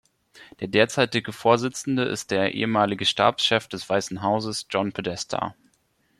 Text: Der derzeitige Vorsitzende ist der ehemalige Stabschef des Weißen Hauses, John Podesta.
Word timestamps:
Der 0.59 0.67
derzeitige 0.67 1.31
Vorsitzende 1.31 2.05
ist 2.05 2.31
der 2.31 2.55
ehemalige 2.55 3.05
Stabschef 3.05 3.67
des 3.67 3.87
Weißen 3.87 4.23
Hauses, 4.23 4.65
John 4.67 4.93
Podesta. 4.93 5.53